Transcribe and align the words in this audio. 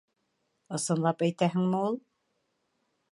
—Ысынлап 0.77 1.21
әйтәһеңме 1.27 1.85
ул? 1.91 1.99